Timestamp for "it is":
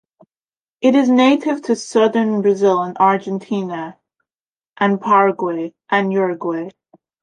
0.81-1.09